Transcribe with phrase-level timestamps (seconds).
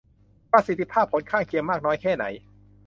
[0.51, 2.25] ประสิทธิภาพผลข้างเคียงมากน้อยแค่ไหน